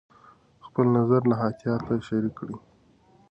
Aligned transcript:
خپل 0.65 0.85
نظر 0.97 1.21
له 1.29 1.35
احتیاطه 1.45 1.93
شریک 2.07 2.33
کړه. 2.39 2.55